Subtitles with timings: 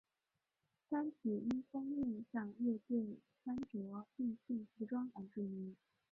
[0.89, 5.77] 单曲因封面上乐队穿着异性服装而著名。